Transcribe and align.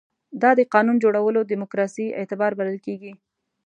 دا 0.41 0.51
د 0.59 0.61
قانون 0.73 0.95
جوړولو 1.03 1.39
دیموکراسي 1.51 2.05
اعتبار 2.19 2.51
بلل 2.59 2.77
کېږي. 2.85 3.13